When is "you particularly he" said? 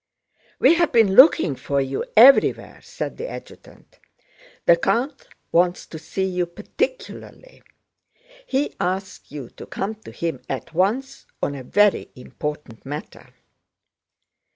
6.25-8.75